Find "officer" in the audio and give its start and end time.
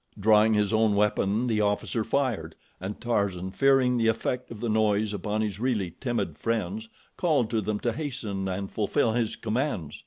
1.61-2.03